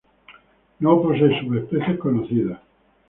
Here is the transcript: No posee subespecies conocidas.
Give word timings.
No 0.79 0.99
posee 1.03 1.39
subespecies 1.41 1.99
conocidas. 1.99 2.59